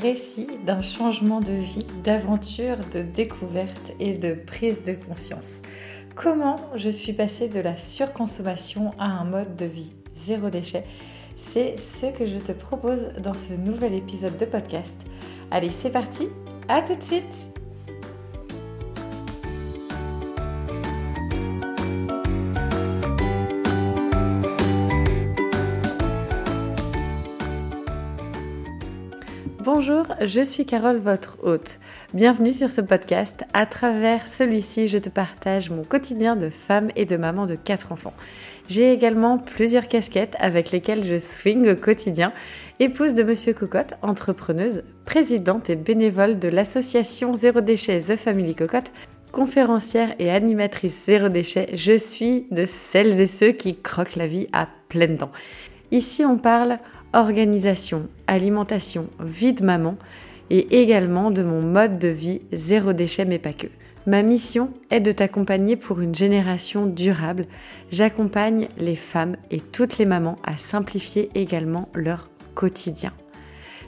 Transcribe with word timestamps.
récit 0.00 0.46
d'un 0.64 0.80
changement 0.80 1.40
de 1.40 1.52
vie, 1.52 1.86
d'aventure, 2.04 2.76
de 2.92 3.02
découverte 3.02 3.92
et 4.00 4.14
de 4.14 4.34
prise 4.34 4.82
de 4.84 4.92
conscience. 4.92 5.58
Comment 6.14 6.56
je 6.74 6.88
suis 6.88 7.12
passée 7.12 7.48
de 7.48 7.60
la 7.60 7.76
surconsommation 7.76 8.92
à 8.98 9.06
un 9.06 9.24
mode 9.24 9.56
de 9.56 9.66
vie 9.66 9.92
zéro 10.14 10.50
déchet? 10.50 10.84
C'est 11.36 11.78
ce 11.78 12.06
que 12.06 12.26
je 12.26 12.38
te 12.38 12.52
propose 12.52 13.08
dans 13.22 13.34
ce 13.34 13.52
nouvel 13.52 13.94
épisode 13.94 14.36
de 14.36 14.44
podcast. 14.44 14.96
Allez, 15.50 15.70
c'est 15.70 15.90
parti, 15.90 16.28
à 16.68 16.82
tout 16.82 16.94
de 16.94 17.02
suite 17.02 17.48
Bonjour, 29.70 30.06
je 30.22 30.40
suis 30.40 30.64
Carole, 30.64 30.96
votre 30.96 31.36
hôte. 31.42 31.78
Bienvenue 32.14 32.54
sur 32.54 32.70
ce 32.70 32.80
podcast. 32.80 33.44
À 33.52 33.66
travers 33.66 34.26
celui-ci, 34.26 34.88
je 34.88 34.96
te 34.96 35.10
partage 35.10 35.68
mon 35.68 35.84
quotidien 35.84 36.36
de 36.36 36.48
femme 36.48 36.88
et 36.96 37.04
de 37.04 37.18
maman 37.18 37.44
de 37.44 37.54
quatre 37.54 37.92
enfants. 37.92 38.14
J'ai 38.66 38.94
également 38.94 39.36
plusieurs 39.36 39.86
casquettes 39.86 40.36
avec 40.38 40.70
lesquelles 40.70 41.04
je 41.04 41.18
swing 41.18 41.68
au 41.68 41.76
quotidien. 41.76 42.32
Épouse 42.80 43.12
de 43.12 43.22
Monsieur 43.22 43.52
Cocotte, 43.52 43.92
entrepreneuse, 44.00 44.84
présidente 45.04 45.68
et 45.68 45.76
bénévole 45.76 46.38
de 46.38 46.48
l'association 46.48 47.36
Zéro 47.36 47.60
Déchet 47.60 48.00
The 48.00 48.16
Family 48.16 48.54
Cocotte, 48.54 48.90
conférencière 49.32 50.14
et 50.18 50.30
animatrice 50.30 51.04
Zéro 51.04 51.28
Déchet, 51.28 51.68
je 51.74 51.98
suis 51.98 52.46
de 52.50 52.64
celles 52.64 53.20
et 53.20 53.26
ceux 53.26 53.52
qui 53.52 53.76
croquent 53.76 54.16
la 54.16 54.28
vie 54.28 54.48
à 54.54 54.66
pleines 54.88 55.18
dents. 55.18 55.32
Ici, 55.90 56.24
on 56.24 56.36
parle 56.36 56.78
organisation, 57.12 58.08
alimentation, 58.26 59.08
vie 59.20 59.52
de 59.52 59.64
maman 59.64 59.96
et 60.50 60.80
également 60.80 61.30
de 61.30 61.42
mon 61.42 61.62
mode 61.62 61.98
de 61.98 62.08
vie 62.08 62.40
zéro 62.52 62.92
déchet 62.92 63.24
mais 63.24 63.38
pas 63.38 63.52
que. 63.52 63.66
Ma 64.06 64.22
mission 64.22 64.70
est 64.90 65.00
de 65.00 65.12
t'accompagner 65.12 65.76
pour 65.76 66.00
une 66.00 66.14
génération 66.14 66.86
durable. 66.86 67.46
J'accompagne 67.90 68.68
les 68.78 68.96
femmes 68.96 69.36
et 69.50 69.60
toutes 69.60 69.98
les 69.98 70.06
mamans 70.06 70.38
à 70.44 70.56
simplifier 70.56 71.30
également 71.34 71.90
leur 71.94 72.30
quotidien. 72.54 73.12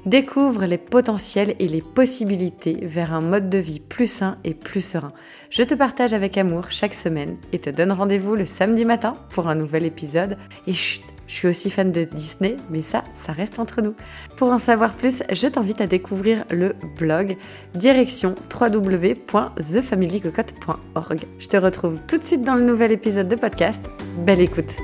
Découvre 0.07 0.65
les 0.65 0.79
potentiels 0.79 1.55
et 1.59 1.69
les 1.69 1.83
possibilités 1.83 2.79
vers 2.83 3.13
un 3.13 3.21
mode 3.21 3.51
de 3.51 3.59
vie 3.59 3.81
plus 3.81 4.11
sain 4.11 4.39
et 4.45 4.55
plus 4.55 4.81
serein. 4.81 5.13
Je 5.51 5.63
te 5.63 5.75
partage 5.75 6.15
avec 6.15 6.39
amour 6.39 6.71
chaque 6.71 6.95
semaine 6.95 7.37
et 7.53 7.59
te 7.59 7.71
donne 7.71 7.93
rendez-vous 7.93 8.35
le 8.35 8.47
samedi 8.47 8.85
matin 8.85 9.17
pour 9.31 9.49
un 9.49 9.55
nouvel 9.55 9.85
épisode. 9.85 10.37
Je 11.31 11.37
suis 11.37 11.47
aussi 11.47 11.71
fan 11.71 11.93
de 11.93 12.03
Disney, 12.03 12.57
mais 12.71 12.83
ça, 12.83 13.05
ça 13.25 13.31
reste 13.31 13.61
entre 13.61 13.83
nous. 13.83 13.95
Pour 14.37 14.49
en 14.49 14.59
savoir 14.59 14.95
plus, 14.95 15.23
je 15.31 15.47
t'invite 15.47 15.81
à 15.81 15.87
découvrir 15.87 16.45
le 16.51 16.75
blog 16.99 17.37
direction 17.73 18.35
www.thefamilycocotte.org. 18.53 21.21
Je 21.39 21.47
te 21.47 21.57
retrouve 21.57 22.01
tout 22.09 22.19
de 22.19 22.25
suite 22.25 22.43
dans 22.43 22.57
le 22.57 22.65
nouvel 22.65 22.91
épisode 22.91 23.29
de 23.29 23.37
podcast. 23.37 23.81
Belle 24.19 24.41
écoute 24.41 24.75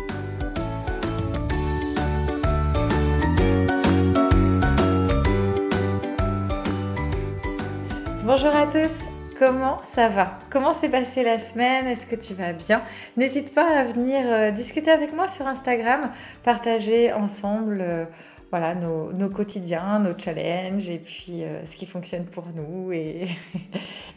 Bonjour 8.25 8.55
à 8.55 8.67
tous 8.67 9.16
Comment 9.39 9.83
ça 9.83 10.09
va? 10.09 10.39
Comment 10.49 10.73
s'est 10.73 10.89
passée 10.89 11.23
la 11.23 11.39
semaine? 11.39 11.87
Est-ce 11.87 12.07
que 12.07 12.17
tu 12.17 12.33
vas 12.33 12.55
bien? 12.55 12.83
N'hésite 13.19 13.53
pas 13.53 13.69
à 13.69 13.85
venir 13.85 14.23
euh, 14.25 14.51
discuter 14.51 14.91
avec 14.91 15.13
moi 15.13 15.29
sur 15.29 15.47
Instagram, 15.47 16.11
partager 16.43 17.13
ensemble 17.13 17.81
euh, 17.83 18.07
voilà, 18.51 18.75
nos, 18.75 19.29
quotidiens, 19.29 19.99
nos 19.99 20.17
challenges 20.17 20.89
et 20.89 20.99
puis 20.99 21.45
euh, 21.45 21.67
ce 21.67 21.77
qui 21.77 21.85
fonctionne 21.85 22.25
pour 22.25 22.47
nous. 22.55 22.93
Et, 22.93 23.27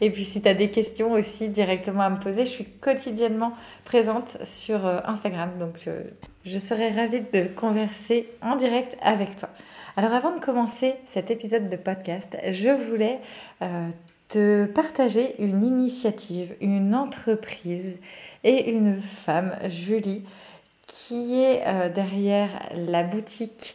puis 0.00 0.24
si 0.24 0.40
tu 0.40 0.48
as 0.48 0.54
des 0.54 0.70
questions 0.70 1.12
aussi 1.12 1.50
directement 1.50 2.00
à 2.00 2.08
me 2.08 2.18
poser, 2.18 2.46
je 2.46 2.50
suis 2.50 2.64
quotidiennement 2.64 3.52
présente 3.84 4.38
sur 4.42 4.86
Instagram. 4.86 5.50
Donc 5.58 5.86
je 6.44 6.58
serai 6.58 6.92
ravie 6.92 7.20
de 7.20 7.44
converser 7.44 8.30
en 8.40 8.56
direct 8.56 8.96
avec 9.02 9.36
toi. 9.36 9.50
Alors 9.98 10.14
avant 10.14 10.34
de 10.34 10.40
commencer 10.40 10.94
cet 11.12 11.30
épisode 11.30 11.68
de 11.68 11.76
podcast, 11.76 12.38
je 12.50 12.70
voulais 12.70 13.20
te 14.30 14.64
partager 14.64 15.34
une 15.42 15.64
initiative, 15.64 16.54
une 16.60 16.94
entreprise 16.94 17.96
et 18.44 18.70
une 18.70 19.00
femme, 19.00 19.56
Julie, 19.66 20.22
qui 20.86 21.34
est 21.40 21.66
euh, 21.66 21.88
derrière 21.88 22.50
la 22.74 23.02
boutique 23.02 23.74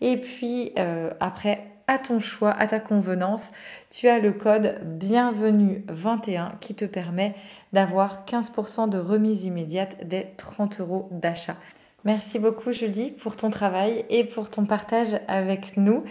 Et 0.00 0.18
puis 0.18 0.72
après, 1.18 1.69
à 1.90 1.98
ton 1.98 2.20
choix, 2.20 2.52
à 2.52 2.68
ta 2.68 2.78
convenance, 2.78 3.50
tu 3.90 4.06
as 4.06 4.20
le 4.20 4.30
code 4.30 4.78
bienvenue 4.84 5.84
21 5.88 6.52
qui 6.60 6.76
te 6.76 6.84
permet 6.84 7.34
d'avoir 7.72 8.24
15% 8.26 8.88
de 8.88 8.96
remise 8.96 9.42
immédiate 9.42 10.06
des 10.06 10.28
30 10.36 10.78
euros 10.78 11.08
d'achat. 11.10 11.56
Merci 12.04 12.38
beaucoup 12.38 12.70
Julie 12.70 13.10
pour 13.10 13.34
ton 13.34 13.50
travail 13.50 14.04
et 14.08 14.22
pour 14.22 14.50
ton 14.50 14.66
partage 14.66 15.18
avec 15.26 15.76
nous 15.76 16.04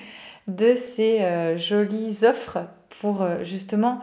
de 0.49 0.73
ces 0.73 1.21
euh, 1.21 1.55
jolies 1.55 2.17
offres 2.23 2.57
pour 2.99 3.21
euh, 3.21 3.45
justement 3.45 3.99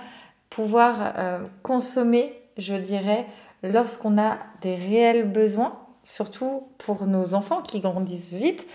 pouvoir 0.49 1.13
euh, 1.19 1.41
consommer, 1.63 2.33
je 2.57 2.75
dirais, 2.75 3.27
lorsqu'on 3.63 4.17
a 4.17 4.39
des 4.63 4.77
réels 4.77 5.31
besoins, 5.31 5.79
surtout 6.05 6.69
pour 6.79 7.07
nos 7.07 7.35
enfants 7.35 7.61
qui 7.61 7.81
grandissent 7.81 8.33
vite 8.33 8.67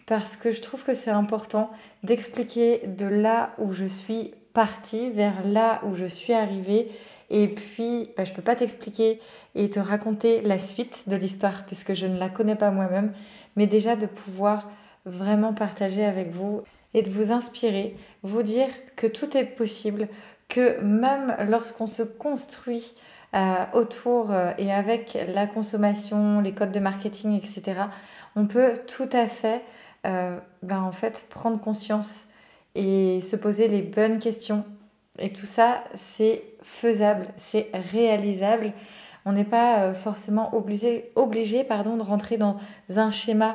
Parce 0.07 0.35
que 0.35 0.51
je 0.51 0.61
trouve 0.61 0.83
que 0.83 0.95
c'est 0.95 1.11
important 1.11 1.69
d'expliquer 2.01 2.81
de 2.87 3.05
là 3.05 3.51
où 3.59 3.71
je 3.71 3.85
suis 3.85 4.33
partie 4.53 5.11
vers 5.11 5.45
là 5.45 5.81
où 5.85 5.93
je 5.95 6.05
suis 6.05 6.33
arrivée. 6.33 6.89
Et 7.29 7.47
puis, 7.47 8.09
ben, 8.17 8.25
je 8.25 8.31
ne 8.31 8.35
peux 8.35 8.41
pas 8.41 8.55
t'expliquer 8.55 9.19
et 9.53 9.69
te 9.69 9.79
raconter 9.79 10.41
la 10.41 10.57
suite 10.57 11.03
de 11.07 11.15
l'histoire 11.15 11.65
puisque 11.65 11.93
je 11.93 12.07
ne 12.07 12.17
la 12.17 12.29
connais 12.29 12.55
pas 12.55 12.71
moi-même, 12.71 13.13
mais 13.55 13.67
déjà 13.67 13.95
de 13.95 14.07
pouvoir 14.07 14.69
vraiment 15.05 15.53
partager 15.53 16.05
avec 16.05 16.31
vous 16.31 16.61
et 16.93 17.01
de 17.01 17.09
vous 17.09 17.31
inspirer, 17.31 17.95
vous 18.21 18.43
dire 18.43 18.67
que 18.95 19.07
tout 19.07 19.35
est 19.35 19.45
possible, 19.45 20.07
que 20.47 20.79
même 20.81 21.35
lorsqu'on 21.49 21.87
se 21.87 22.03
construit 22.03 22.93
autour 23.73 24.31
et 24.59 24.71
avec 24.71 25.17
la 25.33 25.47
consommation, 25.47 26.39
les 26.39 26.53
codes 26.53 26.71
de 26.71 26.79
marketing, 26.79 27.35
etc., 27.35 27.81
on 28.35 28.45
peut 28.45 28.77
tout 28.85 29.09
à 29.13 29.27
fait 29.27 29.63
ben, 30.03 30.81
en 30.83 30.91
fait, 30.91 31.25
prendre 31.31 31.59
conscience 31.59 32.27
et 32.75 33.21
se 33.21 33.35
poser 33.35 33.67
les 33.67 33.81
bonnes 33.81 34.19
questions. 34.19 34.63
Et 35.19 35.31
tout 35.31 35.45
ça, 35.45 35.83
c'est 35.93 36.43
faisable, 36.61 37.27
c'est 37.37 37.69
réalisable. 37.91 38.73
On 39.25 39.31
n'est 39.31 39.43
pas 39.43 39.83
euh, 39.83 39.93
forcément 39.93 40.55
obligé, 40.55 41.11
obligé 41.15 41.63
pardon, 41.63 41.97
de 41.97 42.01
rentrer 42.01 42.37
dans 42.37 42.57
un 42.95 43.11
schéma 43.11 43.51
euh, 43.51 43.53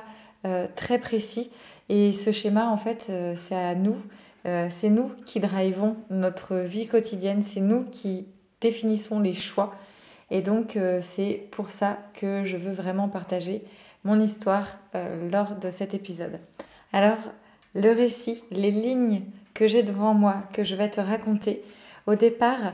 très 0.77 0.99
précis. 0.99 1.51
Et 1.89 2.13
ce 2.13 2.33
schéma, 2.33 2.69
en 2.69 2.77
fait, 2.77 3.07
euh, 3.11 3.35
c'est 3.35 3.57
à 3.57 3.75
nous. 3.75 3.97
c'est 4.45 4.89
nous 4.89 5.11
qui 5.27 5.41
drivons 5.41 5.97
notre 6.11 6.57
vie 6.57 6.87
quotidienne. 6.87 7.43
C'est 7.43 7.61
nous 7.61 7.85
qui 7.85 8.27
définissons 8.61 9.21
les 9.21 9.35
choix. 9.35 9.75
Et 10.31 10.41
donc, 10.43 10.79
c'est 11.01 11.49
pour 11.51 11.71
ça 11.71 11.99
que 12.15 12.45
je 12.45 12.57
veux 12.57 12.73
vraiment 12.73 13.09
partager 13.09 13.63
mon 14.05 14.19
histoire 14.21 14.79
lors 15.31 15.57
de 15.57 15.69
cet 15.71 15.93
épisode. 15.93 16.39
Alors, 16.93 17.19
le 17.75 17.93
récit, 17.93 18.43
les 18.51 18.71
lignes 18.71 19.23
que 19.55 19.67
j'ai 19.67 19.83
devant 19.83 20.15
moi, 20.15 20.45
que 20.53 20.65
je 20.65 20.77
vais 20.77 20.91
te 20.91 21.01
raconter, 21.01 21.63
au 22.07 22.15
départ, 22.15 22.73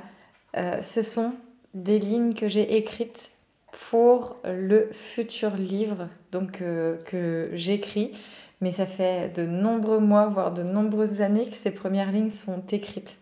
euh, 0.56 0.80
ce 0.82 1.02
sont 1.02 1.34
des 1.74 1.98
lignes 1.98 2.34
que 2.34 2.48
j'ai 2.48 2.76
écrites 2.76 3.32
pour 3.90 4.36
le 4.44 4.88
futur 4.92 5.56
livre 5.56 6.08
donc, 6.32 6.62
euh, 6.62 6.96
que 7.04 7.50
j'écris. 7.52 8.12
Mais 8.60 8.70
ça 8.70 8.86
fait 8.86 9.34
de 9.34 9.46
nombreux 9.46 9.98
mois, 9.98 10.26
voire 10.26 10.52
de 10.52 10.62
nombreuses 10.62 11.20
années 11.20 11.48
que 11.48 11.56
ces 11.56 11.70
premières 11.70 12.12
lignes 12.12 12.30
sont 12.30 12.62
écrites. 12.70 13.18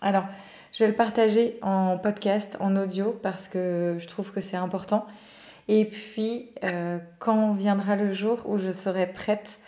Alors, 0.00 0.24
je 0.72 0.84
vais 0.84 0.88
le 0.88 0.96
partager 0.96 1.58
en 1.62 1.98
podcast, 1.98 2.56
en 2.60 2.76
audio, 2.76 3.18
parce 3.22 3.48
que 3.48 3.96
je 3.98 4.06
trouve 4.06 4.32
que 4.32 4.40
c'est 4.40 4.56
important. 4.56 5.06
Et 5.68 5.84
puis, 5.84 6.50
euh, 6.64 6.98
quand 7.18 7.52
viendra 7.52 7.96
le 7.96 8.12
jour 8.12 8.38
où 8.46 8.56
je 8.56 8.70
serai 8.70 9.06
prête 9.06 9.58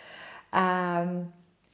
à 0.51 1.05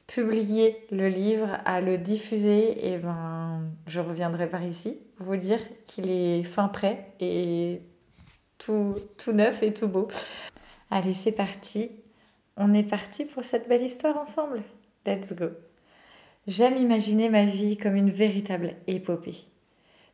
publier 0.06 0.76
le 0.90 1.08
livre, 1.08 1.48
à 1.64 1.80
le 1.80 1.96
diffuser, 1.96 2.92
et 2.92 2.98
ben 2.98 3.62
je 3.86 4.00
reviendrai 4.00 4.48
par 4.48 4.64
ici 4.64 4.98
vous 5.18 5.36
dire 5.36 5.60
qu'il 5.86 6.10
est 6.10 6.42
fin 6.42 6.68
prêt 6.68 7.12
et 7.20 7.80
tout, 8.60 9.32
neuf 9.32 9.62
et 9.62 9.72
tout 9.72 9.88
beau. 9.88 10.08
Allez, 10.90 11.14
c'est 11.14 11.32
parti. 11.32 11.90
On 12.56 12.74
est 12.74 12.88
parti 12.88 13.24
pour 13.24 13.42
cette 13.42 13.68
belle 13.68 13.82
histoire 13.82 14.18
ensemble. 14.18 14.62
Let's 15.06 15.32
go. 15.32 15.46
J'aime 16.46 16.76
imaginer 16.76 17.28
ma 17.28 17.44
vie 17.44 17.76
comme 17.76 17.96
une 17.96 18.10
véritable 18.10 18.74
épopée. 18.86 19.46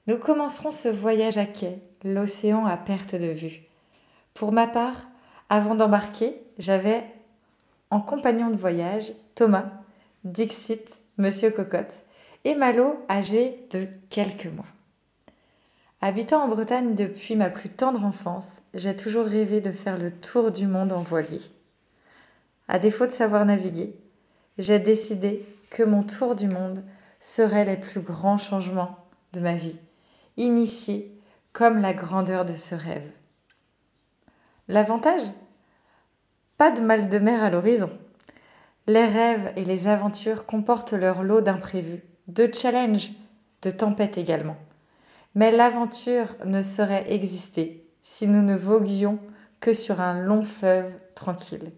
Nous 0.07 0.19
commencerons 0.19 0.71
ce 0.71 0.89
voyage 0.89 1.39
à 1.39 1.47
quai, 1.47 1.81
l'océan 2.05 2.67
à 2.67 2.77
perte 2.77 3.15
de 3.15 3.33
vue. 3.33 3.63
Pour 4.35 4.53
ma 4.53 4.67
part, 4.67 5.09
avant 5.49 5.75
d'embarquer, 5.75 6.41
j'avais 6.59 7.03
en 7.91 8.01
compagnon 8.01 8.51
de 8.51 8.57
voyage 8.57 9.13
Thomas, 9.35 9.71
Dixit, 10.25 10.97
Monsieur 11.19 11.51
Cocotte, 11.51 11.95
et 12.45 12.55
Malo, 12.55 13.05
âgé 13.09 13.67
de 13.71 13.89
quelques 14.09 14.47
mois. 14.47 14.67
Habitant 16.09 16.45
en 16.45 16.47
Bretagne 16.47 16.95
depuis 16.95 17.35
ma 17.35 17.51
plus 17.51 17.69
tendre 17.69 18.05
enfance, 18.05 18.63
j'ai 18.75 18.95
toujours 18.95 19.27
rêvé 19.27 19.61
de 19.61 19.73
faire 19.73 19.99
le 19.99 20.13
tour 20.13 20.53
du 20.53 20.69
monde 20.69 20.93
en 20.93 21.03
voilier. 21.03 21.41
À 22.69 22.79
défaut 22.79 23.07
de 23.07 23.11
savoir 23.11 23.45
naviguer, 23.45 23.93
j'ai 24.57 24.79
décidé 24.79 25.45
que 25.69 25.83
mon 25.83 26.05
tour 26.05 26.37
du 26.37 26.47
monde 26.47 26.85
serait 27.19 27.65
les 27.65 27.77
plus 27.77 28.03
grands 28.03 28.39
changements 28.39 28.97
de 29.33 29.41
ma 29.41 29.57
vie, 29.57 29.81
initiés 30.37 31.13
comme 31.53 31.79
la 31.79 31.93
grandeur 31.93 32.45
de 32.45 32.55
ce 32.55 32.77
rêve. 32.77 33.11
L'avantage? 34.69 35.33
Pas 36.57 36.71
de 36.71 36.83
mal 36.83 37.09
de 37.09 37.19
mer 37.19 37.43
à 37.43 37.51
l'horizon. 37.51 37.91
Les 38.87 39.07
rêves 39.07 39.53
et 39.57 39.65
les 39.65 39.89
aventures 39.89 40.47
comportent 40.47 40.93
leur 40.93 41.25
lot 41.25 41.41
d'imprévus, 41.41 42.05
de 42.29 42.49
challenges, 42.55 43.11
de 43.63 43.73
tempêtes 43.73 44.19
également. 44.19 44.57
Mais 45.37 45.53
l'aventure 45.53 46.35
ne 46.45 46.63
saurait 46.63 47.13
exister 47.13 47.87
si 48.03 48.27
nous 48.27 48.43
ne 48.43 48.57
voguions 48.57 49.21
que 49.61 49.75
sur 49.75 50.01
un 50.01 50.21
long 50.21 50.43
fleuve 50.43 50.91
tranquille. 51.15 51.73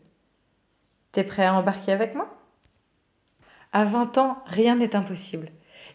T'es 1.13 1.25
prêt 1.25 1.45
à 1.45 1.55
embarquer 1.55 1.93
avec 1.93 2.15
moi? 2.15 2.29
À 3.73 3.85
20 3.85 4.17
ans, 4.19 4.39
rien 4.47 4.77
n'est 4.77 4.97
impossible. 4.97 5.49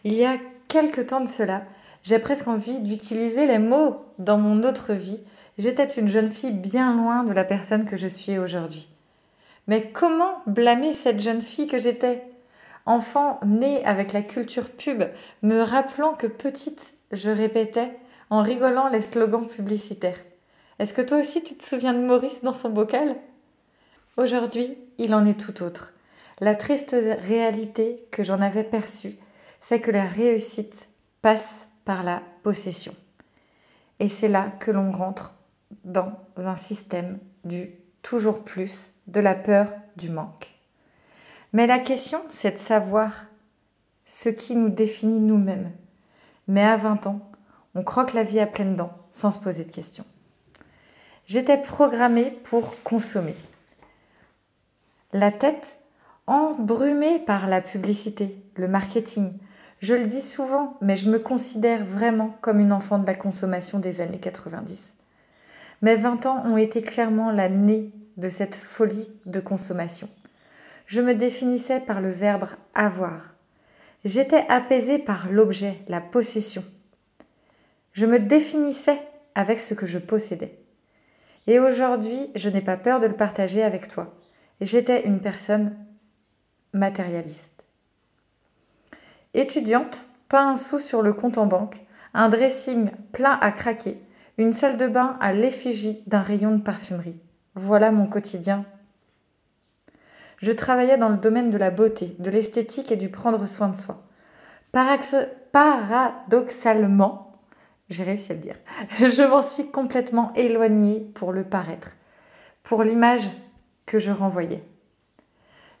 Il 0.04 0.12
y 0.12 0.24
a 0.24 0.36
quelque 0.68 1.00
temps 1.00 1.20
de 1.20 1.28
cela, 1.28 1.62
j'ai 2.02 2.18
presque 2.18 2.48
envie 2.48 2.80
d'utiliser 2.80 3.46
les 3.46 3.58
mots 3.58 4.04
dans 4.18 4.36
mon 4.36 4.62
autre 4.62 4.92
vie. 4.92 5.22
J'étais 5.56 5.86
une 5.86 6.08
jeune 6.08 6.30
fille 6.30 6.52
bien 6.52 6.94
loin 6.94 7.24
de 7.24 7.32
la 7.32 7.44
personne 7.44 7.86
que 7.86 7.96
je 7.96 8.06
suis 8.06 8.38
aujourd'hui. 8.38 8.90
Mais 9.68 9.90
comment 9.90 10.42
blâmer 10.46 10.92
cette 10.92 11.20
jeune 11.20 11.40
fille 11.40 11.66
que 11.66 11.78
j'étais? 11.78 12.22
Enfant 12.84 13.40
née 13.46 13.82
avec 13.86 14.12
la 14.12 14.22
culture 14.22 14.68
pub, 14.68 15.04
me 15.42 15.62
rappelant 15.62 16.12
que 16.12 16.26
petite, 16.26 16.93
je 17.12 17.30
répétais 17.30 17.96
en 18.30 18.42
rigolant 18.42 18.88
les 18.88 19.02
slogans 19.02 19.46
publicitaires. 19.46 20.18
Est-ce 20.78 20.94
que 20.94 21.02
toi 21.02 21.18
aussi 21.18 21.42
tu 21.42 21.56
te 21.56 21.62
souviens 21.62 21.94
de 21.94 22.04
Maurice 22.04 22.42
dans 22.42 22.54
son 22.54 22.70
bocal? 22.70 23.16
Aujourd'hui, 24.16 24.76
il 24.98 25.14
en 25.14 25.26
est 25.26 25.38
tout 25.38 25.62
autre. 25.62 25.92
La 26.40 26.54
triste 26.54 26.96
réalité 27.20 28.06
que 28.10 28.24
j'en 28.24 28.40
avais 28.40 28.64
perçue, 28.64 29.16
c'est 29.60 29.80
que 29.80 29.90
la 29.90 30.04
réussite 30.04 30.88
passe 31.22 31.68
par 31.84 32.02
la 32.02 32.22
possession. 32.42 32.94
Et 34.00 34.08
c'est 34.08 34.28
là 34.28 34.52
que 34.60 34.70
l'on 34.70 34.90
rentre 34.90 35.34
dans 35.84 36.12
un 36.36 36.56
système 36.56 37.18
du 37.44 37.70
toujours 38.02 38.44
plus, 38.44 38.92
de 39.06 39.20
la 39.20 39.34
peur 39.34 39.72
du 39.96 40.10
manque. 40.10 40.48
Mais 41.52 41.66
la 41.66 41.78
question, 41.78 42.20
c'est 42.30 42.52
de 42.52 42.58
savoir 42.58 43.26
ce 44.04 44.28
qui 44.28 44.56
nous 44.56 44.68
définit 44.68 45.20
nous-mêmes. 45.20 45.72
Mais 46.48 46.62
à 46.62 46.76
20 46.76 47.06
ans, 47.06 47.20
on 47.74 47.82
croque 47.82 48.12
la 48.12 48.22
vie 48.22 48.40
à 48.40 48.46
pleines 48.46 48.76
dents 48.76 48.96
sans 49.10 49.30
se 49.30 49.38
poser 49.38 49.64
de 49.64 49.72
questions. 49.72 50.04
J'étais 51.26 51.58
programmée 51.58 52.30
pour 52.44 52.82
consommer. 52.82 53.34
La 55.12 55.32
tête 55.32 55.78
embrumée 56.26 57.18
par 57.18 57.46
la 57.46 57.60
publicité, 57.60 58.42
le 58.56 58.68
marketing. 58.68 59.32
Je 59.80 59.94
le 59.94 60.06
dis 60.06 60.22
souvent, 60.22 60.76
mais 60.80 60.96
je 60.96 61.10
me 61.10 61.18
considère 61.18 61.84
vraiment 61.84 62.36
comme 62.40 62.60
une 62.60 62.72
enfant 62.72 62.98
de 62.98 63.06
la 63.06 63.14
consommation 63.14 63.78
des 63.78 64.00
années 64.00 64.18
90. 64.18 64.94
Mes 65.82 65.96
20 65.96 66.26
ans 66.26 66.42
ont 66.46 66.56
été 66.56 66.82
clairement 66.82 67.30
l'année 67.30 67.92
de 68.16 68.28
cette 68.28 68.54
folie 68.54 69.10
de 69.26 69.40
consommation. 69.40 70.08
Je 70.86 71.00
me 71.00 71.14
définissais 71.14 71.80
par 71.80 72.00
le 72.00 72.10
verbe 72.10 72.46
avoir. 72.74 73.33
J'étais 74.04 74.44
apaisée 74.48 74.98
par 74.98 75.30
l'objet, 75.30 75.78
la 75.88 76.00
possession. 76.00 76.62
Je 77.92 78.04
me 78.04 78.18
définissais 78.18 79.00
avec 79.34 79.60
ce 79.60 79.72
que 79.72 79.86
je 79.86 79.98
possédais. 79.98 80.58
Et 81.46 81.58
aujourd'hui, 81.58 82.30
je 82.34 82.48
n'ai 82.48 82.60
pas 82.60 82.76
peur 82.76 83.00
de 83.00 83.06
le 83.06 83.16
partager 83.16 83.62
avec 83.62 83.88
toi. 83.88 84.14
J'étais 84.60 85.06
une 85.06 85.20
personne 85.20 85.76
matérialiste. 86.72 87.66
Étudiante, 89.32 90.06
pas 90.28 90.42
un 90.42 90.56
sou 90.56 90.78
sur 90.78 91.02
le 91.02 91.12
compte 91.12 91.38
en 91.38 91.46
banque, 91.46 91.84
un 92.12 92.28
dressing 92.28 92.90
plein 93.12 93.38
à 93.40 93.50
craquer, 93.52 93.98
une 94.38 94.52
salle 94.52 94.76
de 94.76 94.86
bain 94.86 95.16
à 95.20 95.32
l'effigie 95.32 96.02
d'un 96.06 96.20
rayon 96.20 96.56
de 96.56 96.62
parfumerie. 96.62 97.20
Voilà 97.54 97.90
mon 97.90 98.06
quotidien. 98.06 98.64
Je 100.38 100.52
travaillais 100.52 100.98
dans 100.98 101.08
le 101.08 101.16
domaine 101.16 101.50
de 101.50 101.58
la 101.58 101.70
beauté, 101.70 102.14
de 102.18 102.30
l'esthétique 102.30 102.92
et 102.92 102.96
du 102.96 103.08
prendre 103.08 103.46
soin 103.46 103.68
de 103.68 103.76
soi. 103.76 104.02
Paradoxalement, 104.72 107.40
j'ai 107.88 108.04
réussi 108.04 108.32
à 108.32 108.34
le 108.34 108.40
dire, 108.40 108.56
je 108.98 109.22
m'en 109.22 109.42
suis 109.42 109.70
complètement 109.70 110.32
éloignée 110.34 111.00
pour 111.14 111.32
le 111.32 111.44
paraître, 111.44 111.92
pour 112.62 112.82
l'image 112.82 113.30
que 113.86 113.98
je 113.98 114.10
renvoyais. 114.10 114.62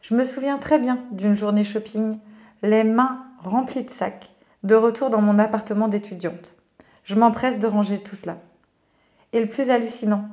Je 0.00 0.14
me 0.14 0.24
souviens 0.24 0.56
très 0.58 0.78
bien 0.78 1.04
d'une 1.12 1.34
journée 1.34 1.64
shopping, 1.64 2.18
les 2.62 2.84
mains 2.84 3.24
remplies 3.38 3.84
de 3.84 3.90
sacs, 3.90 4.30
de 4.62 4.74
retour 4.74 5.10
dans 5.10 5.22
mon 5.22 5.38
appartement 5.38 5.88
d'étudiante. 5.88 6.56
Je 7.04 7.14
m'empresse 7.14 7.58
de 7.58 7.66
ranger 7.66 8.02
tout 8.02 8.16
cela. 8.16 8.38
Et 9.32 9.40
le 9.40 9.48
plus 9.48 9.70
hallucinant, 9.70 10.28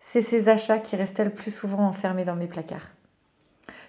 c'est 0.00 0.20
ces 0.20 0.48
achats 0.48 0.78
qui 0.78 0.96
restaient 0.96 1.24
le 1.24 1.32
plus 1.32 1.54
souvent 1.54 1.86
enfermés 1.86 2.24
dans 2.24 2.36
mes 2.36 2.46
placards. 2.46 2.95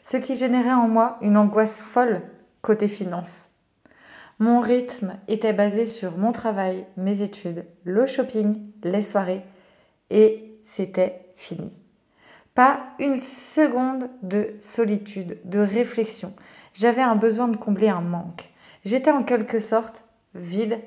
Ce 0.01 0.17
qui 0.17 0.35
générait 0.35 0.71
en 0.73 0.87
moi 0.87 1.17
une 1.21 1.37
angoisse 1.37 1.81
folle 1.81 2.21
côté 2.61 2.87
finance. 2.87 3.49
Mon 4.39 4.59
rythme 4.59 5.17
était 5.27 5.53
basé 5.53 5.85
sur 5.85 6.17
mon 6.17 6.31
travail, 6.31 6.85
mes 6.95 7.21
études, 7.21 7.65
le 7.83 8.05
shopping, 8.05 8.61
les 8.83 9.01
soirées, 9.01 9.43
et 10.09 10.59
c'était 10.63 11.25
fini. 11.35 11.71
Pas 12.53 12.83
une 12.99 13.15
seconde 13.15 14.09
de 14.21 14.55
solitude, 14.59 15.39
de 15.45 15.59
réflexion. 15.59 16.33
J'avais 16.73 17.01
un 17.01 17.15
besoin 17.15 17.47
de 17.47 17.57
combler 17.57 17.89
un 17.89 18.01
manque. 18.01 18.51
J'étais 18.85 19.11
en 19.11 19.23
quelque 19.23 19.59
sorte 19.59 20.03
vide 20.35 20.79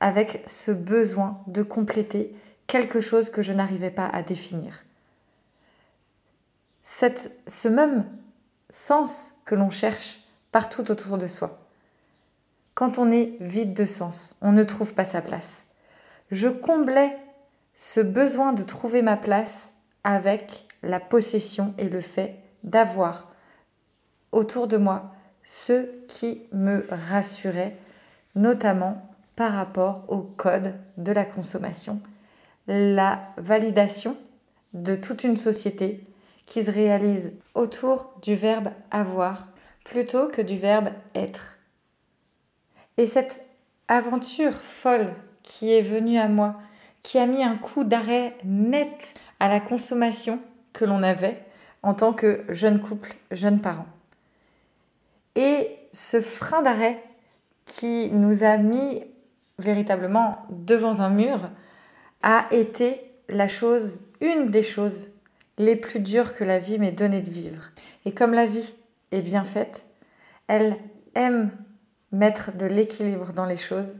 avec 0.00 0.42
ce 0.46 0.70
besoin 0.72 1.42
de 1.46 1.62
compléter 1.62 2.34
quelque 2.66 3.00
chose 3.00 3.30
que 3.30 3.42
je 3.42 3.52
n'arrivais 3.52 3.90
pas 3.90 4.06
à 4.06 4.22
définir. 4.22 4.84
ce 6.82 7.68
même 7.68 8.04
sens 8.70 9.34
que 9.44 9.54
l'on 9.54 9.70
cherche 9.70 10.20
partout 10.52 10.90
autour 10.90 11.18
de 11.18 11.26
soi. 11.26 11.58
Quand 12.74 12.98
on 12.98 13.10
est 13.10 13.36
vide 13.40 13.74
de 13.74 13.84
sens, 13.84 14.34
on 14.42 14.52
ne 14.52 14.64
trouve 14.64 14.94
pas 14.94 15.04
sa 15.04 15.22
place. 15.22 15.64
Je 16.30 16.48
comblais 16.48 17.16
ce 17.74 18.00
besoin 18.00 18.52
de 18.52 18.62
trouver 18.62 19.02
ma 19.02 19.16
place 19.16 19.70
avec 20.04 20.66
la 20.82 21.00
possession 21.00 21.74
et 21.78 21.88
le 21.88 22.00
fait 22.00 22.36
d'avoir 22.64 23.30
autour 24.32 24.66
de 24.66 24.76
moi 24.76 25.12
ce 25.42 25.88
qui 26.06 26.42
me 26.52 26.86
rassurait, 26.90 27.76
notamment 28.34 29.08
par 29.36 29.52
rapport 29.52 30.04
au 30.08 30.18
code 30.18 30.74
de 30.96 31.12
la 31.12 31.24
consommation, 31.24 32.00
la 32.66 33.20
validation 33.36 34.16
de 34.74 34.94
toute 34.94 35.24
une 35.24 35.36
société 35.36 36.04
qui 36.46 36.64
se 36.64 36.70
réalise 36.70 37.32
autour 37.54 38.14
du 38.22 38.34
verbe 38.34 38.70
avoir 38.90 39.48
plutôt 39.84 40.28
que 40.28 40.42
du 40.42 40.56
verbe 40.56 40.88
être. 41.14 41.58
Et 42.96 43.06
cette 43.06 43.44
aventure 43.88 44.54
folle 44.54 45.12
qui 45.42 45.72
est 45.72 45.82
venue 45.82 46.18
à 46.18 46.28
moi, 46.28 46.56
qui 47.02 47.18
a 47.18 47.26
mis 47.26 47.42
un 47.42 47.56
coup 47.56 47.84
d'arrêt 47.84 48.36
net 48.44 49.14
à 49.38 49.48
la 49.48 49.60
consommation 49.60 50.40
que 50.72 50.84
l'on 50.84 51.02
avait 51.02 51.44
en 51.82 51.94
tant 51.94 52.12
que 52.12 52.44
jeune 52.48 52.80
couple, 52.80 53.14
jeune 53.30 53.60
parent. 53.60 53.86
Et 55.34 55.70
ce 55.92 56.20
frein 56.20 56.62
d'arrêt 56.62 57.02
qui 57.64 58.08
nous 58.10 58.42
a 58.42 58.56
mis 58.56 59.04
véritablement 59.58 60.38
devant 60.50 61.00
un 61.00 61.10
mur 61.10 61.50
a 62.22 62.46
été 62.50 63.12
la 63.28 63.48
chose, 63.48 64.00
une 64.20 64.50
des 64.50 64.62
choses 64.62 65.08
les 65.58 65.76
plus 65.76 66.00
dures 66.00 66.34
que 66.34 66.44
la 66.44 66.58
vie 66.58 66.78
m'ait 66.78 66.92
donné 66.92 67.22
de 67.22 67.30
vivre. 67.30 67.70
Et 68.04 68.12
comme 68.12 68.34
la 68.34 68.46
vie 68.46 68.74
est 69.12 69.22
bien 69.22 69.44
faite, 69.44 69.86
elle 70.48 70.76
aime 71.14 71.50
mettre 72.12 72.56
de 72.56 72.66
l'équilibre 72.66 73.32
dans 73.32 73.46
les 73.46 73.56
choses. 73.56 73.94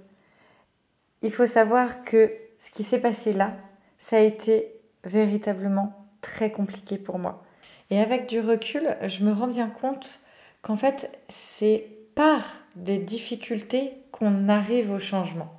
Il 1.23 1.33
faut 1.33 1.47
savoir 1.47 2.03
que 2.03 2.33
ce 2.59 2.71
qui 2.71 2.83
s'est 2.83 3.01
passé 3.01 3.33
là, 3.33 3.57
ça 3.99 4.17
a 4.17 4.21
été 4.21 4.73
véritablement 5.05 6.07
très 6.21 6.51
compliqué 6.51 6.99
pour 6.99 7.19
moi. 7.19 7.45
Et 7.91 8.01
avec 8.01 8.27
du 8.27 8.41
recul, 8.41 8.97
je 9.07 9.25
me 9.25 9.33
rends 9.33 9.47
bien 9.47 9.69
compte 9.69 10.21
qu'en 10.63 10.77
fait, 10.77 11.11
c'est 11.29 11.87
par 12.15 12.43
des 12.75 12.99
difficultés 12.99 13.93
qu'on 14.11 14.49
arrive 14.49 14.91
au 14.91 14.99
changement. 14.99 15.59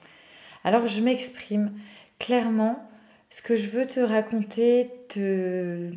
Alors 0.63 0.87
je 0.87 1.01
m'exprime 1.01 1.71
clairement, 2.19 2.86
ce 3.29 3.41
que 3.41 3.55
je 3.55 3.67
veux 3.67 3.85
te 3.85 3.99
raconter, 3.99 4.91
te, 5.09 5.91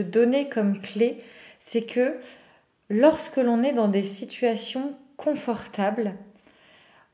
donner 0.00 0.48
comme 0.48 0.80
clé, 0.80 1.22
c'est 1.58 1.86
que 1.86 2.16
lorsque 2.90 3.38
l'on 3.38 3.62
est 3.62 3.72
dans 3.72 3.88
des 3.88 4.04
situations 4.04 4.94
confortables, 5.16 6.14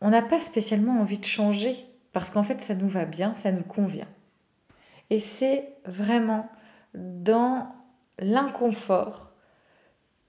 on 0.00 0.10
n'a 0.10 0.22
pas 0.22 0.40
spécialement 0.40 1.00
envie 1.00 1.18
de 1.18 1.24
changer 1.24 1.76
parce 2.12 2.30
qu'en 2.30 2.42
fait 2.42 2.60
ça 2.60 2.74
nous 2.74 2.88
va 2.88 3.04
bien, 3.04 3.34
ça 3.34 3.52
nous 3.52 3.62
convient. 3.62 4.08
Et 5.10 5.20
c'est 5.20 5.68
vraiment 5.84 6.48
dans 6.94 7.72
l'inconfort 8.18 9.32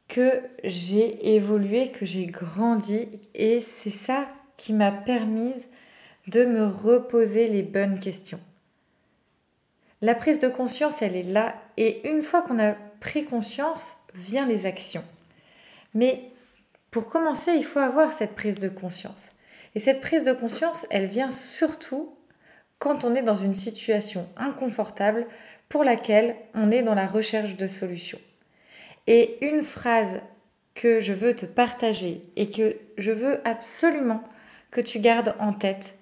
que 0.07 0.43
j'ai 0.63 1.35
évolué, 1.35 1.89
que 1.91 2.05
j'ai 2.05 2.27
grandi 2.27 3.07
et 3.33 3.61
c'est 3.61 3.89
ça 3.89 4.27
qui 4.57 4.73
m'a 4.73 4.91
permis 4.91 5.53
de 6.27 6.45
me 6.45 6.67
reposer 6.67 7.47
les 7.47 7.63
bonnes 7.63 7.99
questions. 7.99 8.39
La 10.03 10.15
prise 10.15 10.39
de 10.39 10.49
conscience, 10.49 11.01
elle 11.01 11.15
est 11.15 11.23
là 11.23 11.55
et 11.77 12.05
une 12.09 12.23
fois 12.23 12.41
qu'on 12.41 12.59
a 12.59 12.73
pris 12.99 13.23
conscience, 13.23 13.95
vient 14.13 14.45
les 14.45 14.65
actions. 14.65 15.05
Mais 15.93 16.29
pour 16.91 17.07
commencer, 17.07 17.53
il 17.53 17.63
faut 17.63 17.79
avoir 17.79 18.11
cette 18.11 18.35
prise 18.35 18.57
de 18.57 18.67
conscience. 18.67 19.31
Et 19.75 19.79
cette 19.79 20.01
prise 20.01 20.25
de 20.25 20.33
conscience, 20.33 20.85
elle 20.89 21.05
vient 21.05 21.29
surtout 21.29 22.17
quand 22.79 23.05
on 23.05 23.15
est 23.15 23.21
dans 23.21 23.33
une 23.33 23.53
situation 23.53 24.27
inconfortable 24.35 25.25
pour 25.69 25.85
laquelle 25.85 26.35
on 26.53 26.69
est 26.69 26.83
dans 26.83 26.95
la 26.95 27.07
recherche 27.07 27.55
de 27.55 27.67
solutions. 27.67 28.19
Et 29.07 29.37
une 29.47 29.63
phrase 29.63 30.19
que 30.75 30.99
je 30.99 31.13
veux 31.13 31.33
te 31.33 31.45
partager 31.45 32.25
et 32.35 32.49
que 32.49 32.75
je 32.97 33.13
veux 33.13 33.39
absolument 33.47 34.21
que 34.69 34.81
tu 34.81 34.99
gardes 34.99 35.33
en 35.39 35.53
tête 35.53 35.95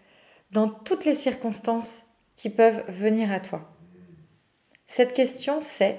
dans 0.49 0.69
toutes 0.69 1.05
les 1.05 1.13
circonstances 1.13 2.07
qui 2.33 2.49
peuvent 2.49 2.83
venir 2.89 3.31
à 3.31 3.39
toi. 3.39 3.70
Cette 4.91 5.13
question 5.13 5.61
c'est 5.61 5.97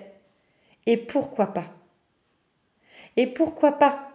et 0.84 0.98
pourquoi 0.98 1.54
pas? 1.54 1.64
Et 3.16 3.26
pourquoi 3.26 3.72
pas? 3.72 4.10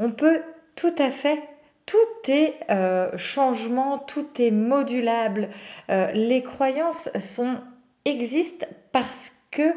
On 0.00 0.10
peut 0.10 0.42
tout 0.74 0.96
à 0.98 1.12
fait 1.12 1.40
tout 1.86 1.96
est 2.30 2.54
euh, 2.70 3.16
changement, 3.16 3.98
tout 3.98 4.26
est 4.40 4.50
modulable. 4.50 5.48
Euh, 5.90 6.10
les 6.12 6.42
croyances 6.42 7.08
existent 8.04 8.66
parce 8.90 9.32
que 9.52 9.72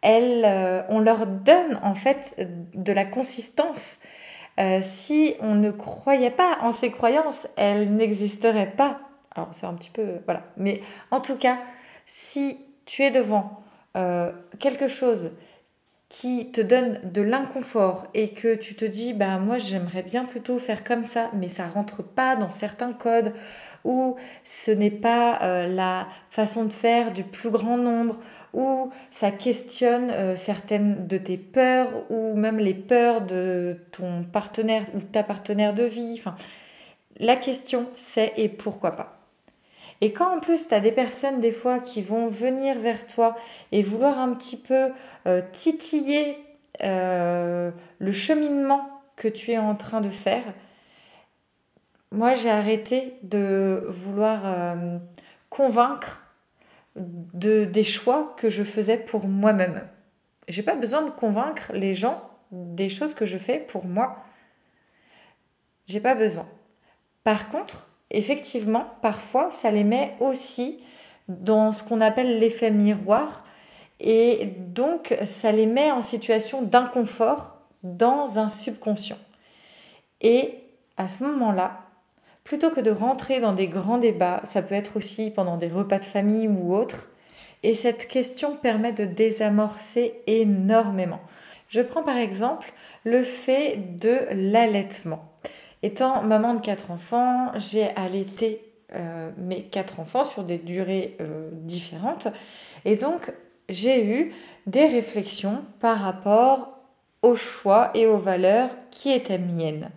elles, 0.00 0.46
euh, 0.46 0.82
on 0.88 0.98
leur 0.98 1.26
donne 1.26 1.78
en 1.82 1.94
fait 1.94 2.34
de 2.74 2.92
la 2.94 3.04
consistance. 3.04 3.98
si 4.80 5.34
on 5.40 5.56
ne 5.56 5.70
croyait 5.70 6.30
pas 6.30 6.56
en 6.62 6.70
ces 6.70 6.90
croyances, 6.90 7.46
elles 7.56 7.94
n'existeraient 7.94 8.72
pas. 8.72 9.00
Alors 9.36 9.50
c'est 9.52 9.66
un 9.66 9.74
petit 9.74 9.90
peu 9.90 10.22
voilà, 10.24 10.42
mais 10.56 10.80
en 11.10 11.20
tout 11.20 11.36
cas, 11.36 11.58
si 12.06 12.56
tu 12.84 13.02
es 13.02 13.10
devant 13.10 13.62
quelque 14.58 14.88
chose 14.88 15.32
qui 16.12 16.52
te 16.52 16.60
donne 16.60 17.00
de 17.04 17.22
l'inconfort 17.22 18.06
et 18.12 18.28
que 18.32 18.54
tu 18.54 18.74
te 18.74 18.84
dis 18.84 19.14
bah 19.14 19.38
moi 19.38 19.56
j'aimerais 19.56 20.02
bien 20.02 20.26
plutôt 20.26 20.58
faire 20.58 20.84
comme 20.84 21.04
ça 21.04 21.30
mais 21.32 21.48
ça 21.48 21.66
rentre 21.66 22.02
pas 22.02 22.36
dans 22.36 22.50
certains 22.50 22.92
codes 22.92 23.32
ou 23.84 24.16
ce 24.44 24.70
n'est 24.70 24.90
pas 24.90 25.40
euh, 25.42 25.66
la 25.68 26.06
façon 26.28 26.66
de 26.66 26.72
faire 26.72 27.14
du 27.14 27.24
plus 27.24 27.48
grand 27.48 27.78
nombre 27.78 28.18
ou 28.52 28.90
ça 29.10 29.30
questionne 29.30 30.10
euh, 30.10 30.36
certaines 30.36 31.06
de 31.06 31.16
tes 31.16 31.38
peurs 31.38 31.88
ou 32.10 32.36
même 32.36 32.58
les 32.58 32.74
peurs 32.74 33.22
de 33.22 33.78
ton 33.92 34.22
partenaire 34.22 34.84
ou 34.94 35.00
ta 35.00 35.22
partenaire 35.22 35.72
de 35.72 35.84
vie. 35.84 36.22
La 37.20 37.36
question 37.36 37.86
c'est 37.96 38.34
et 38.36 38.50
pourquoi 38.50 38.96
pas 38.96 39.11
et 40.02 40.12
quand 40.12 40.36
en 40.36 40.40
plus 40.40 40.66
tu 40.66 40.74
as 40.74 40.80
des 40.80 40.90
personnes 40.90 41.40
des 41.40 41.52
fois 41.52 41.78
qui 41.78 42.02
vont 42.02 42.26
venir 42.26 42.76
vers 42.80 43.06
toi 43.06 43.36
et 43.70 43.82
vouloir 43.82 44.18
un 44.18 44.34
petit 44.34 44.56
peu 44.56 44.90
euh, 45.28 45.40
titiller 45.52 46.36
euh, 46.82 47.70
le 48.00 48.12
cheminement 48.12 49.00
que 49.14 49.28
tu 49.28 49.52
es 49.52 49.58
en 49.58 49.76
train 49.76 50.00
de 50.00 50.08
faire, 50.08 50.42
moi 52.10 52.34
j'ai 52.34 52.50
arrêté 52.50 53.16
de 53.22 53.86
vouloir 53.90 54.44
euh, 54.44 54.98
convaincre 55.50 56.24
de, 56.96 57.64
des 57.64 57.84
choix 57.84 58.34
que 58.36 58.50
je 58.50 58.64
faisais 58.64 58.98
pour 58.98 59.28
moi-même. 59.28 59.86
J'ai 60.48 60.64
pas 60.64 60.74
besoin 60.74 61.02
de 61.02 61.10
convaincre 61.10 61.70
les 61.74 61.94
gens 61.94 62.28
des 62.50 62.88
choses 62.88 63.14
que 63.14 63.24
je 63.24 63.38
fais 63.38 63.60
pour 63.60 63.84
moi. 63.84 64.16
J'ai 65.86 66.00
pas 66.00 66.16
besoin. 66.16 66.48
Par 67.22 67.50
contre, 67.50 67.91
effectivement, 68.12 68.86
parfois, 69.02 69.50
ça 69.50 69.70
les 69.70 69.84
met 69.84 70.14
aussi 70.20 70.78
dans 71.28 71.72
ce 71.72 71.82
qu'on 71.82 72.00
appelle 72.00 72.38
l'effet 72.38 72.70
miroir. 72.70 73.44
Et 74.00 74.54
donc, 74.58 75.16
ça 75.24 75.52
les 75.52 75.66
met 75.66 75.90
en 75.90 76.00
situation 76.00 76.62
d'inconfort 76.62 77.58
dans 77.82 78.38
un 78.38 78.48
subconscient. 78.48 79.18
Et 80.20 80.54
à 80.96 81.08
ce 81.08 81.24
moment-là, 81.24 81.80
plutôt 82.44 82.70
que 82.70 82.80
de 82.80 82.90
rentrer 82.90 83.40
dans 83.40 83.52
des 83.52 83.68
grands 83.68 83.98
débats, 83.98 84.42
ça 84.44 84.62
peut 84.62 84.74
être 84.74 84.96
aussi 84.96 85.30
pendant 85.30 85.56
des 85.56 85.68
repas 85.68 85.98
de 85.98 86.04
famille 86.04 86.48
ou 86.48 86.74
autres, 86.74 87.08
et 87.62 87.74
cette 87.74 88.08
question 88.08 88.56
permet 88.56 88.92
de 88.92 89.04
désamorcer 89.04 90.14
énormément. 90.26 91.20
Je 91.68 91.80
prends 91.80 92.02
par 92.02 92.16
exemple 92.16 92.72
le 93.04 93.22
fait 93.22 93.96
de 93.98 94.18
l'allaitement. 94.32 95.24
Étant 95.82 96.22
maman 96.22 96.54
de 96.54 96.60
quatre 96.60 96.92
enfants, 96.92 97.50
j'ai 97.56 97.88
allaité 97.96 98.72
euh, 98.94 99.30
mes 99.36 99.62
quatre 99.62 99.98
enfants 100.00 100.24
sur 100.24 100.44
des 100.44 100.58
durées 100.58 101.16
euh, 101.20 101.48
différentes. 101.52 102.28
Et 102.84 102.96
donc, 102.96 103.32
j'ai 103.68 104.06
eu 104.06 104.34
des 104.66 104.86
réflexions 104.86 105.64
par 105.80 105.98
rapport 105.98 106.78
aux 107.22 107.34
choix 107.34 107.90
et 107.94 108.06
aux 108.06 108.18
valeurs 108.18 108.68
qui 108.90 109.10
étaient 109.10 109.38
miennes. 109.38 109.90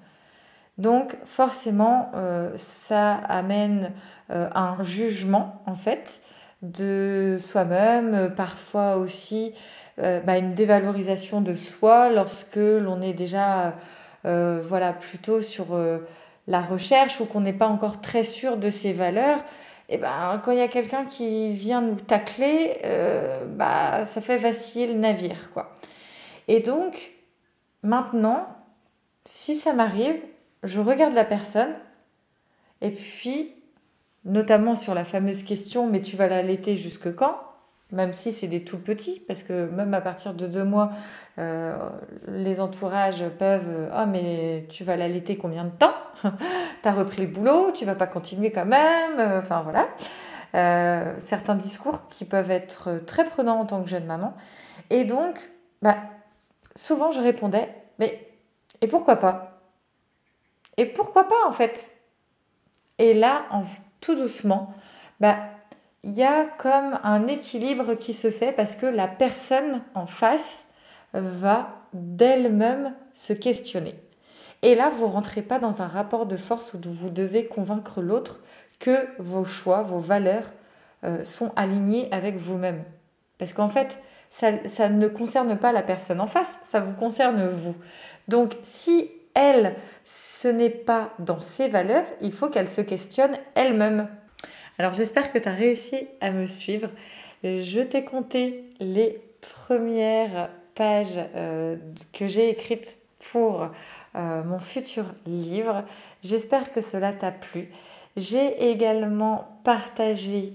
Donc, 0.78 1.18
forcément, 1.26 2.12
euh, 2.16 2.52
ça 2.58 3.14
amène 3.14 3.92
un 4.30 4.82
jugement, 4.82 5.62
en 5.68 5.76
fait, 5.76 6.22
de 6.64 7.38
soi-même, 7.40 8.34
parfois 8.36 8.98
aussi 8.98 9.54
bah, 9.98 10.38
une 10.40 10.56
dévalorisation 10.56 11.42
de 11.42 11.54
soi 11.54 12.10
lorsque 12.10 12.56
l'on 12.56 13.02
est 13.02 13.14
déjà 13.14 13.76
voilà, 14.64 14.94
plutôt 14.94 15.42
sur 15.42 15.76
euh, 15.76 16.00
la 16.48 16.62
recherche 16.62 17.20
ou 17.20 17.26
qu'on 17.26 17.42
n'est 17.42 17.54
pas 17.54 17.68
encore 17.68 18.02
très 18.02 18.24
sûr 18.24 18.58
de 18.58 18.70
ses 18.70 18.94
valeurs, 18.94 19.40
et 19.88 19.96
eh 19.96 19.98
ben, 19.98 20.42
quand 20.44 20.52
il 20.52 20.58
y 20.58 20.62
a 20.62 20.68
quelqu'un 20.68 21.06
qui 21.06 21.52
vient 21.54 21.80
nous 21.80 21.96
tacler, 21.96 22.80
euh, 22.86 23.46
bah, 23.46 24.04
ça 24.06 24.20
fait 24.20 24.38
vaciller 24.38 24.88
le 24.88 24.96
navire. 24.96 25.52
Quoi. 25.54 25.76
Et 26.48 26.60
donc, 26.60 27.12
maintenant, 27.84 28.48
si 29.26 29.54
ça 29.54 29.74
m'arrive, 29.74 30.20
je 30.64 30.80
regarde 30.80 31.14
la 31.14 31.24
personne 31.24 31.76
et 32.82 32.92
puis, 32.92 33.54
notamment 34.26 34.76
sur 34.76 34.96
la 34.96 35.04
fameuse 35.04 35.44
question, 35.44 35.88
mais 35.88 36.02
tu 36.02 36.16
vas 36.16 36.28
l'allaiter 36.28 36.76
jusque 36.76 37.14
quand? 37.16 37.38
Même 37.92 38.14
si 38.14 38.32
c'est 38.32 38.48
des 38.48 38.64
tout 38.64 38.80
petits, 38.80 39.22
parce 39.28 39.44
que 39.44 39.70
même 39.70 39.94
à 39.94 40.02
partir 40.02 40.34
de 40.34 40.48
deux 40.48 40.64
mois, 40.64 40.92
euh, 41.38 41.78
les 42.28 42.60
entourages 42.60 43.24
peuvent 43.38 43.90
Ah, 43.94 44.06
mais 44.06 44.66
tu 44.70 44.84
vas 44.84 44.96
l'allaiter 44.98 45.38
combien 45.38 45.66
de 45.66 45.70
temps 45.70 45.94
Tu 46.24 46.88
as 46.88 46.94
repris 46.94 47.22
le 47.22 47.28
boulot, 47.28 47.72
tu 47.72 47.86
vas 47.86 47.96
pas 47.96 48.08
continuer 48.08 48.52
quand 48.52 48.66
même 48.66 49.20
euh, 49.20 49.40
Enfin 49.40 49.62
voilà. 49.62 49.88
Euh, 50.56 51.14
certains 51.20 51.56
discours 51.56 52.08
qui 52.10 52.26
peuvent 52.26 52.52
être 52.52 53.02
très 53.06 53.26
prenants 53.26 53.60
en 53.60 53.66
tant 53.66 53.84
que 53.84 53.90
jeune 53.90 54.06
maman. 54.06 54.36
Et 54.90 55.06
donc, 55.06 55.52
bah, 55.82 55.98
souvent 56.76 57.12
je 57.12 57.22
répondais 57.22 57.70
Mais 58.00 58.28
et 58.82 58.88
pourquoi 58.88 59.18
pas? 59.18 59.62
Et 60.78 60.86
pourquoi 60.86 61.28
pas 61.28 61.48
en 61.48 61.52
fait? 61.52 61.92
Et 62.98 63.14
là, 63.14 63.46
tout 64.02 64.16
doucement, 64.16 64.74
bah, 65.20 65.38
il 66.06 66.14
y 66.14 66.24
a 66.24 66.46
comme 66.46 67.00
un 67.04 67.28
équilibre 67.28 67.96
qui 67.96 68.14
se 68.14 68.30
fait 68.30 68.52
parce 68.52 68.76
que 68.76 68.86
la 68.86 69.08
personne 69.08 69.82
en 69.96 70.06
face 70.06 70.64
va 71.14 71.70
d'elle-même 71.94 72.94
se 73.14 73.34
questionner. 73.34 73.96
Et 74.62 74.76
là, 74.76 74.90
vous 74.90 75.08
rentrez 75.08 75.42
pas 75.42 75.60
dans 75.60 75.82
un 75.82 75.88
rapport 75.88 76.28
de 76.28 76.38
force 76.38 76.74
où 76.74 76.80
vous 76.84 77.10
devez 77.10 77.48
convaincre 77.48 78.02
l'autre 78.02 78.40
que 78.80 79.08
vos 79.20 79.46
choix, 79.46 79.82
vos 79.82 80.00
valeurs 80.00 80.54
euh, 81.04 81.24
sont 81.24 81.52
alignés 81.56 82.08
avec 82.12 82.38
vous-même. 82.38 82.84
Parce 83.38 83.54
qu'en 83.54 83.70
fait, 83.70 84.00
ça, 84.30 84.90
ne 84.90 85.08
concerne 85.08 85.58
pas 85.58 85.72
la 85.72 85.82
personne 85.82 86.22
en 86.22 86.28
face, 86.28 86.60
ça 86.64 86.82
vous 86.82 86.94
concerne 86.94 87.50
vous. 87.50 87.76
Donc, 88.28 88.58
si 88.64 89.10
elle, 89.34 89.76
ce 90.04 90.48
n'est 90.48 90.70
pas 90.70 91.12
dans 91.20 91.40
ses 91.40 91.68
valeurs, 91.68 92.06
il 92.22 92.32
faut 92.32 92.50
qu'elle 92.50 92.68
se 92.68 92.82
questionne 92.82 93.38
elle-même. 93.56 94.08
Alors 94.78 94.94
j'espère 94.94 95.32
que 95.32 95.38
tu 95.38 95.48
as 95.48 95.54
réussi 95.54 96.08
à 96.20 96.32
me 96.32 96.48
suivre. 96.48 96.90
Je 97.44 97.82
t'ai 97.82 98.04
compté 98.04 98.66
les 98.80 99.22
premières 99.68 100.50
pages 100.74 101.20
euh, 101.36 101.78
que 102.12 102.28
j'ai 102.28 102.50
écrites 102.50 102.98
pour 103.32 103.70
euh, 104.16 104.44
mon 104.44 104.60
futur 104.60 105.06
livre. 105.26 105.84
J'espère 106.24 106.74
que 106.74 106.82
cela 106.82 107.14
t'a 107.14 107.32
plu. 107.32 107.70
J'ai 108.18 108.70
également 108.70 109.60
partagé 109.64 110.54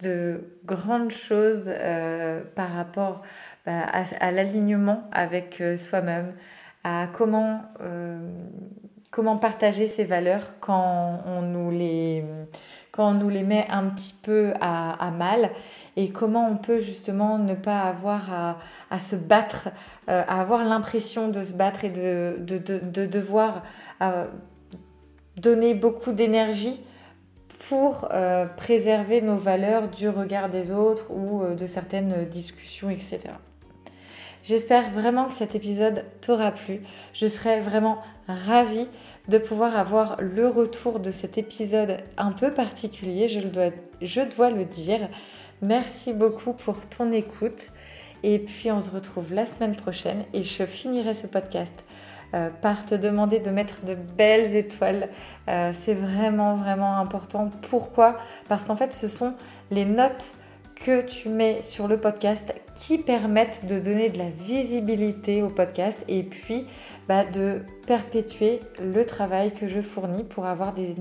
de 0.00 0.44
grandes 0.64 1.10
choses 1.10 1.64
euh, 1.66 2.42
par 2.54 2.72
rapport 2.72 3.22
bah, 3.66 3.80
à, 4.20 4.30
l'alignement 4.30 5.08
avec 5.10 5.62
soi-même, 5.76 6.34
à 6.84 7.08
comment, 7.12 7.62
comment 9.10 9.38
partager 9.38 9.86
ses 9.86 10.04
valeurs 10.04 10.54
quand 10.60 11.20
on 11.26 11.42
nous 11.42 11.70
les 11.70 12.24
quand 12.92 13.10
on 13.10 13.14
nous 13.14 13.30
les 13.30 13.42
met 13.42 13.66
un 13.70 13.84
petit 13.88 14.14
peu 14.22 14.52
à, 14.60 15.10
mal 15.10 15.50
et 15.96 16.10
comment 16.10 16.48
on 16.48 16.56
peut 16.56 16.78
justement 16.78 17.38
ne 17.38 17.54
pas 17.54 17.80
avoir 17.80 18.58
à, 18.90 18.98
se 18.98 19.16
battre, 19.16 19.70
euh, 20.10 20.22
à 20.28 20.40
avoir 20.40 20.64
l'impression 20.64 21.28
de 21.28 21.42
se 21.42 21.54
battre 21.54 21.84
et 21.84 21.90
de, 21.90 22.36
de, 22.38 23.06
devoir 23.06 23.62
euh, 24.02 24.26
donner 25.40 25.74
beaucoup 25.74 26.12
d'énergie 26.12 26.78
pour 27.70 28.08
euh, 28.12 28.44
préserver 28.44 29.22
nos 29.22 29.38
valeurs 29.38 29.88
du 29.88 30.10
regard 30.10 30.50
des 30.50 30.70
autres 30.70 31.10
ou 31.10 31.42
de 31.54 31.66
certaines 31.66 32.26
discussions, 32.26 32.90
etc. 32.90 33.20
J'espère 34.42 34.90
vraiment 34.90 35.26
que 35.26 35.34
cet 35.34 35.54
épisode 35.54 36.04
t'aura 36.20 36.50
plu. 36.50 36.80
Je 37.14 37.28
serais 37.28 37.60
vraiment 37.60 37.98
ravie 38.26 38.88
de 39.28 39.38
pouvoir 39.38 39.76
avoir 39.76 40.16
le 40.20 40.48
retour 40.48 40.98
de 40.98 41.12
cet 41.12 41.38
épisode 41.38 41.98
un 42.16 42.32
peu 42.32 42.50
particulier, 42.50 43.28
je, 43.28 44.20
dois 44.24 44.50
le 44.50 44.64
dire. 44.64 45.08
Merci 45.60 46.12
beaucoup 46.12 46.54
pour 46.54 46.76
ton 46.88 47.12
écoute. 47.12 47.68
Et 48.24 48.40
puis 48.40 48.72
on 48.72 48.80
se 48.80 48.90
retrouve 48.90 49.32
la 49.32 49.46
semaine 49.46 49.76
prochaine 49.76 50.24
et 50.32 50.42
je 50.42 50.64
finirai 50.64 51.14
ce 51.14 51.26
podcast 51.26 51.84
euh, 52.34 52.50
par 52.50 52.84
te 52.84 52.94
demander 52.94 53.40
de 53.40 53.50
mettre 53.50 53.84
de 53.84 53.94
belles 53.94 54.56
étoiles. 54.56 55.08
Euh, 55.48 55.70
c'est 55.72 55.94
vraiment 55.94 56.56
vraiment 56.56 56.98
important. 56.98 57.50
Pourquoi? 57.68 58.16
Parce 58.48 58.64
qu'en 58.64 58.76
fait 58.76 58.92
ce 58.92 59.06
sont 59.06 59.34
les 59.70 59.84
notes 59.84 60.34
que 60.84 61.02
tu 61.02 61.28
mets 61.28 61.62
sur 61.62 61.88
le 61.88 61.98
podcast 61.98 62.54
qui 62.74 62.98
permettent 62.98 63.66
de 63.66 63.78
donner 63.78 64.10
de 64.10 64.18
la 64.18 64.28
visibilité 64.28 65.42
au 65.42 65.48
podcast 65.48 65.98
et 66.08 66.22
puis 66.22 66.66
bah, 67.08 67.24
de 67.24 67.62
perpétuer 67.86 68.60
le 68.80 69.04
travail 69.04 69.52
que 69.52 69.66
je 69.66 69.80
fournis 69.80 70.24
pour 70.24 70.46
avoir 70.46 70.72
des, 70.72 70.94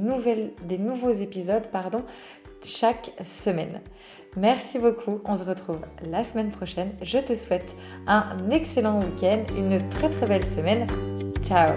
des 0.63 0.77
nouveaux 0.77 1.11
épisodes 1.11 1.67
pardon, 1.71 2.03
chaque 2.65 3.11
semaine. 3.23 3.81
Merci 4.37 4.79
beaucoup, 4.79 5.19
on 5.25 5.35
se 5.35 5.43
retrouve 5.43 5.81
la 6.09 6.23
semaine 6.23 6.51
prochaine. 6.51 6.91
Je 7.01 7.17
te 7.17 7.35
souhaite 7.35 7.75
un 8.07 8.49
excellent 8.49 8.99
week-end, 8.99 9.43
une 9.57 9.87
très 9.89 10.09
très 10.09 10.27
belle 10.27 10.45
semaine. 10.45 10.87
Ciao 11.43 11.73